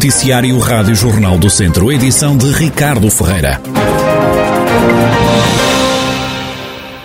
[0.00, 3.60] Noticiário Rádio Jornal do Centro, edição de Ricardo Ferreira.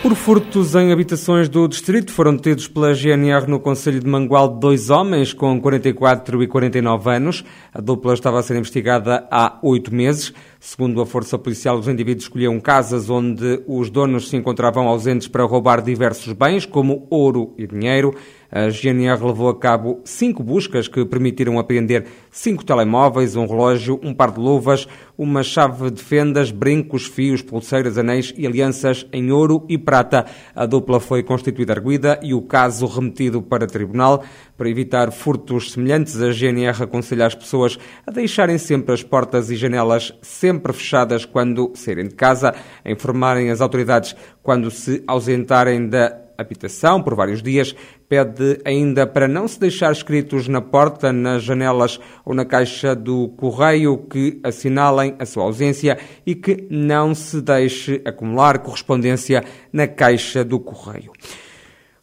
[0.02, 4.90] Por furtos em habitações do distrito foram detidos pela GNR no Conselho de Mangual dois
[4.90, 7.44] homens com 44 e 49 anos.
[7.74, 10.32] A dupla estava a ser investigada há oito meses.
[10.58, 15.44] Segundo a Força Policial, os indivíduos escolheram casas onde os donos se encontravam ausentes para
[15.44, 18.16] roubar diversos bens, como ouro e dinheiro.
[18.56, 24.14] A GNR levou a cabo cinco buscas que permitiram apreender cinco telemóveis, um relógio, um
[24.14, 29.66] par de luvas, uma chave de fendas, brincos, fios, pulseiras, anéis e alianças em ouro
[29.68, 30.26] e prata.
[30.56, 34.24] A dupla foi constituída arguida e o caso remetido para tribunal.
[34.58, 37.78] Para evitar furtos semelhantes, a GNR aconselha as pessoas
[38.08, 43.50] a deixarem sempre as portas e janelas sempre fechadas quando saírem de casa, a informarem
[43.50, 47.76] as autoridades quando se ausentarem da habitação por vários dias.
[48.08, 53.30] Pede ainda para não se deixar escritos na porta, nas janelas ou na caixa do
[53.30, 60.44] correio que assinalem a sua ausência e que não se deixe acumular correspondência na caixa
[60.44, 61.12] do correio.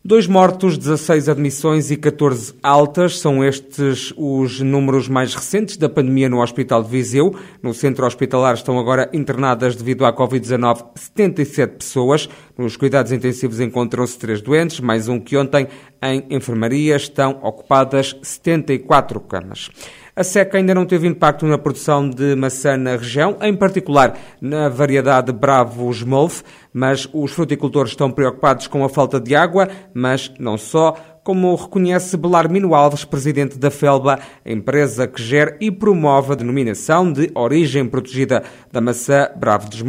[0.04, 3.20] Dois mortos, 16 admissões e 14 altas.
[3.20, 7.36] São estes os números mais recentes da pandemia no Hospital de Viseu.
[7.62, 12.28] No centro hospitalar estão agora internadas devido à Covid-19 77 pessoas.
[12.58, 15.68] Nos cuidados intensivos encontram-se três doentes, mais um que ontem.
[16.02, 19.70] Em enfermaria estão ocupadas 74 camas.
[20.14, 24.68] A seca ainda não teve impacto na produção de maçã na região, em particular na
[24.68, 30.58] variedade Bravo Smolf, mas os fruticultores estão preocupados com a falta de água, mas não
[30.58, 37.10] só, como reconhece Belarmino Alves, presidente da FELBA, empresa que gera e promove a denominação
[37.10, 39.82] de origem protegida da maçã Bravo de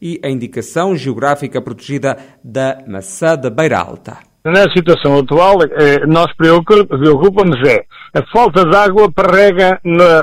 [0.00, 4.27] e a indicação geográfica protegida da maçã da Beira Alta.
[4.52, 9.78] Na situação atual, eh, nós preocupa-nos é a falta de água para rega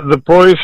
[0.10, 0.56] depois,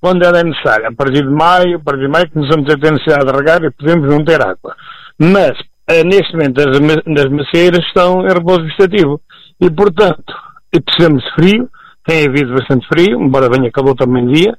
[0.00, 0.88] quando ela é necessária.
[0.88, 3.70] A partir de maio, a partir de maio começamos a ter necessidade de regar e
[3.70, 4.74] podemos não ter água.
[5.18, 5.52] Mas,
[5.86, 9.20] eh, neste momento, as, as macieiras estão em repouso vegetativo.
[9.60, 10.34] E, portanto,
[10.82, 11.68] precisamos de frio.
[12.06, 14.56] Tem havido bastante frio, embora venha calor também dia.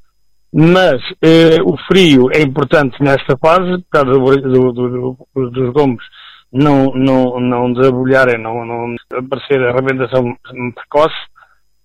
[0.53, 6.03] Mas eh, o frio é importante nesta fase, por causa do, do, do, dos gomos
[6.51, 10.35] não, não, não desabulharem, não, não aparecer a arrebentação
[10.75, 11.15] precoce.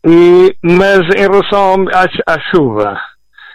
[0.04, 2.96] E, mas em relação à, à, chuva,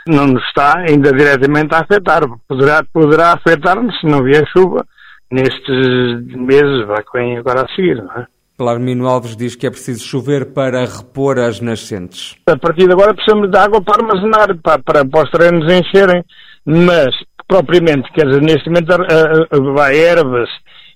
[0.07, 2.21] não nos está ainda diretamente a afetar.
[2.47, 4.85] Poderá, poderá afetar-nos se não vier chuva
[5.31, 8.27] nestes meses vai que vem agora a seguir, não é?
[8.57, 12.35] Clarmino Alves diz que é preciso chover para repor as nascentes.
[12.45, 16.23] A partir de agora precisamos de água para armazenar, para, para, para os terrenos encherem,
[16.63, 17.09] mas
[17.47, 20.49] propriamente, quer dizer, neste momento vai ervas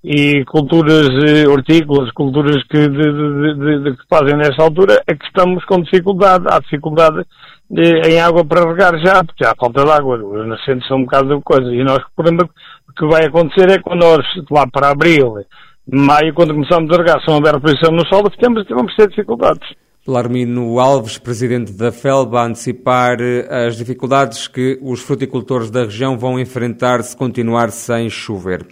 [0.07, 5.25] e culturas eh, hortícolas, culturas que, de, de, de, que fazem nesta altura, é que
[5.25, 6.45] estamos com dificuldade.
[6.47, 7.25] Há dificuldade
[7.67, 10.17] de, em água para regar já, porque há falta de água.
[10.41, 11.73] As nascentes são um bocado de coisa.
[11.73, 12.47] E nós, o problema
[12.95, 15.43] que vai acontecer é quando nós, lá para abril,
[15.91, 19.67] maio, quando começamos a regar, são aberta posição no solo, ficamos, vamos ter dificuldades.
[20.07, 26.15] Larmino Alves, presidente da FELBA, a antecipar eh, as dificuldades que os fruticultores da região
[26.15, 28.67] vão enfrentar se continuar sem chover.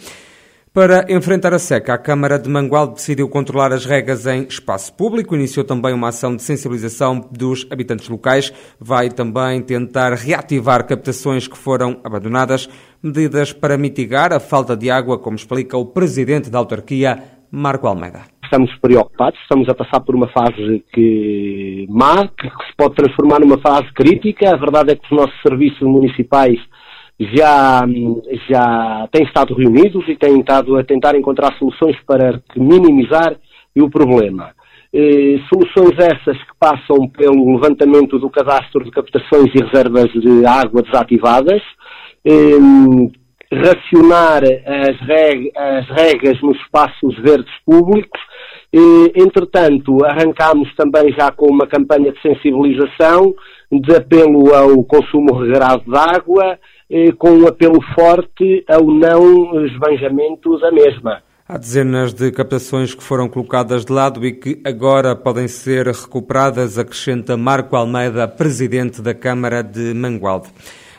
[0.73, 5.35] Para enfrentar a seca, a Câmara de Mangualde decidiu controlar as regras em espaço público,
[5.35, 11.55] iniciou também uma ação de sensibilização dos habitantes locais, vai também tentar reativar captações que
[11.55, 12.67] foram abandonadas,
[13.03, 18.21] medidas para mitigar a falta de água, como explica o presidente da autarquia, Marco Almeida.
[18.43, 23.59] Estamos preocupados, estamos a passar por uma fase que má, que se pode transformar numa
[23.59, 24.51] fase crítica.
[24.51, 26.57] A verdade é que os nossos serviços municipais
[27.19, 27.81] já,
[28.49, 33.35] já têm estado reunidos e têm estado a tentar encontrar soluções para minimizar
[33.77, 34.51] o problema.
[34.95, 40.83] Eh, soluções essas que passam pelo levantamento do cadastro de captações e reservas de água
[40.83, 41.61] desativadas,
[42.23, 43.11] eh,
[43.51, 48.21] racionar as, reg as regras nos espaços verdes públicos.
[48.71, 53.33] Eh, entretanto, arrancámos também já com uma campanha de sensibilização,
[53.71, 56.59] de apelo ao consumo regrado de água,
[57.17, 61.21] com um apelo forte ao não esbanjamento da mesma.
[61.47, 66.77] Há dezenas de captações que foram colocadas de lado e que agora podem ser recuperadas,
[66.77, 70.47] acrescenta Marco Almeida, presidente da Câmara de Mangualde.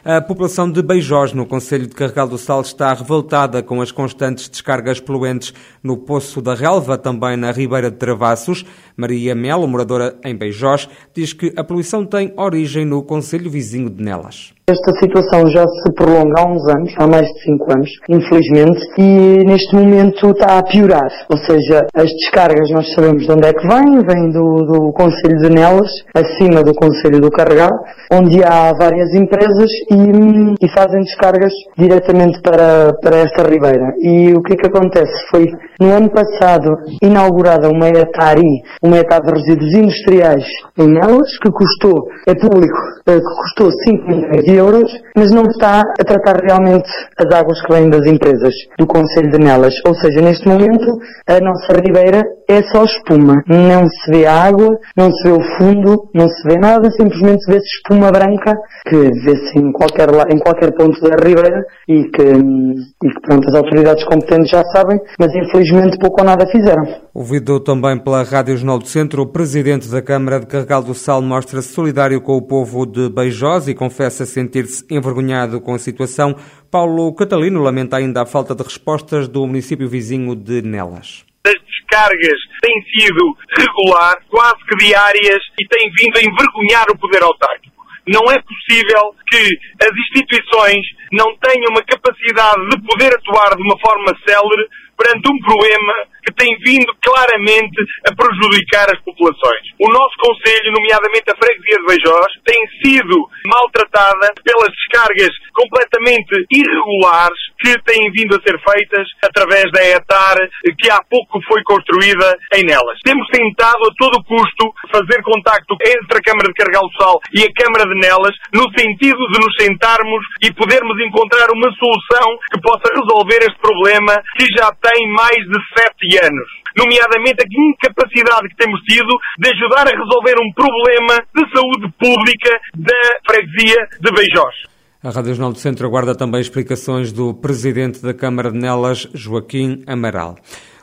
[0.05, 4.51] A população de Beijós, no Conselho de Carregal do Sal, está revoltada com as constantes
[4.51, 8.67] descargas poluentes no Poço da Relva, também na Ribeira de Travassos.
[8.99, 14.05] Maria Melo, moradora em Beijós, diz que a poluição tem origem no Conselho Vizinho de
[14.05, 14.53] Nelas.
[14.67, 19.45] Esta situação já se prolonga há uns anos, há mais de cinco anos, infelizmente, e
[19.45, 21.11] neste momento está a piorar.
[21.29, 25.37] Ou seja, as descargas nós sabemos de onde é que vêm, vêm do, do Conselho
[25.37, 27.73] de Nelas, acima do Conselho do Carregal,
[28.11, 33.93] onde há várias empresas e, e fazem descargas diretamente para, para esta ribeira.
[33.99, 35.13] E o que é que acontece?
[35.31, 35.45] Foi
[35.79, 40.45] no ano passado inaugurada uma ETARI, uma ETA de resíduos industriais
[40.79, 45.43] em Nelas, que custou, é público, eh, que custou 5 milhões de euros, mas não
[45.45, 49.75] está a tratar realmente as águas que vêm das empresas do Conselho de Nelas.
[49.87, 53.43] Ou seja, neste momento, a nossa ribeira é só espuma.
[53.49, 57.45] Não se vê a água, não se vê o fundo, não se vê nada, simplesmente
[57.47, 58.57] vê-se espuma branca
[58.87, 63.55] que vê-se em qualquer, em qualquer ponto da ribeira e que, e que pronto, as
[63.55, 67.04] autoridades competentes já sabem, mas infelizmente pouco ou nada fizeram.
[67.15, 71.23] Ouvido também pela Rádio Jornal do Centro, o presidente da Câmara de Carregal do Sal
[71.23, 76.35] mostra-se solidário com o povo de Beijós e confessa sentir-se envergonhado com a situação.
[76.71, 82.41] Paulo Catalino lamenta ainda a falta de respostas do município vizinho de Nelas as descargas
[82.63, 87.85] têm sido regular, quase que diárias, e têm vindo a envergonhar o poder autárquico.
[88.09, 89.41] Não é possível que
[89.81, 90.81] as instituições
[91.13, 95.93] não tenham uma capacidade de poder atuar de uma forma célere perante um problema
[96.25, 99.65] que tem vindo claramente a prejudicar as populações.
[99.79, 103.17] O nosso Conselho, nomeadamente a Freguesia de Beijós, tem sido
[103.47, 110.37] maltratada pelas descargas completamente irregulares que têm vindo a ser feitas através da ETAR,
[110.79, 112.99] que há pouco foi construída em Nelas.
[113.05, 117.43] Temos tentado a todo custo fazer contacto entre a Câmara de Carregal do Sal e
[117.43, 122.61] a Câmara de Nelas, no sentido de nos sentarmos e podermos encontrar uma solução que
[122.61, 126.49] possa resolver este problema que já tem mais de sete anos.
[126.77, 132.61] Nomeadamente a incapacidade que temos tido de ajudar a resolver um problema de saúde pública
[132.77, 134.55] da freguesia de Beijós.
[135.03, 139.83] A Rádio Jornal do Centro aguarda também explicações do Presidente da Câmara de Nelas, Joaquim
[139.87, 140.37] Amaral.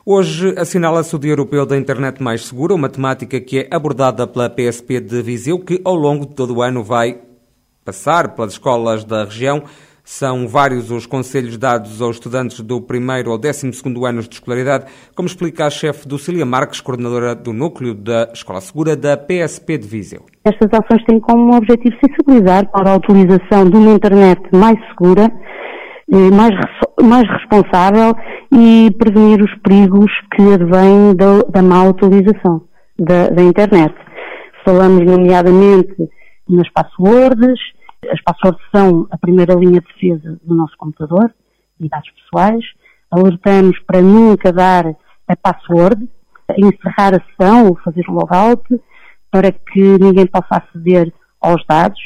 [0.05, 4.49] Hoje assinala-se o Dia Europeu da Internet Mais Segura, uma temática que é abordada pela
[4.49, 7.19] PSP de Viseu, que ao longo de todo o ano vai
[7.83, 9.63] passar pelas escolas da região
[10.11, 14.91] são vários os conselhos dados aos estudantes do primeiro ao décimo segundo anos de escolaridade,
[15.15, 19.77] como explica a chefe do Cília Marques, coordenadora do núcleo da Escola Segura da PSP
[19.77, 20.25] de Viseu.
[20.43, 25.31] Estas ações têm como objetivo sensibilizar para a utilização de uma internet mais segura,
[26.11, 26.53] eh, mais,
[27.01, 28.13] mais responsável
[28.53, 32.63] e prevenir os perigos que advêm da, da má utilização
[32.99, 33.95] da, da internet.
[34.65, 35.95] Falamos nomeadamente
[36.49, 37.57] nas passwords,
[38.09, 41.33] as passwords são a primeira linha de defesa do nosso computador
[41.79, 42.63] e dados pessoais.
[43.11, 44.85] Alertamos para nunca dar
[45.27, 46.07] a password,
[46.57, 48.63] encerrar a sessão ou fazer logout,
[49.29, 51.99] para que ninguém possa aceder aos dados.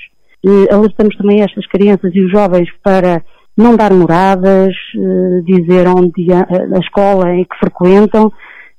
[0.72, 3.24] alertamos também estas crianças e os jovens para
[3.58, 8.32] não dar moradas, eh, dizer onde a, escola em que frequentam,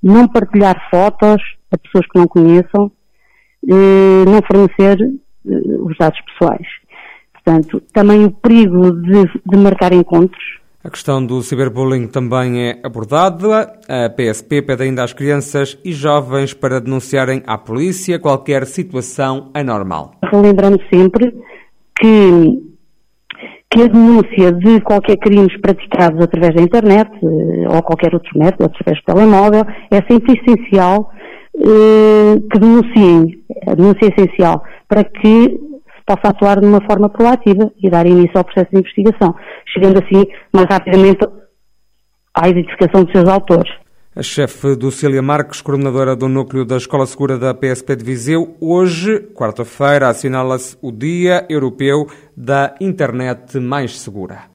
[0.02, 1.42] não partilhar fotos
[1.72, 2.92] a pessoas que não conheçam,
[3.64, 6.66] não fornecer eh, os dados pessoais.
[7.46, 10.42] Portanto, também o perigo de, de marcar encontros.
[10.82, 13.72] A questão do ciberbullying também é abordada.
[13.88, 20.12] A PSP pede ainda às crianças e jovens para denunciarem à polícia qualquer situação anormal.
[20.24, 21.32] Relembrando sempre
[21.96, 22.62] que,
[23.70, 28.64] que a denúncia de qualquer crimes praticados através da internet eh, ou qualquer outro método,
[28.64, 31.12] através do telemóvel, é sempre essencial
[31.56, 33.40] eh, que denunciem.
[33.68, 35.60] A denúncia é essencial para que
[36.06, 39.34] possa atuar de uma forma proativa e dar início ao processo de investigação,
[39.66, 41.26] chegando assim mais rapidamente
[42.32, 43.72] à identificação dos seus autores.
[44.14, 48.56] A chefe do Cília Marques, coordenadora do núcleo da Escola Segura da PSP de Viseu,
[48.58, 54.44] hoje, quarta-feira, assinala-se o Dia Europeu da Internet Mais Segura.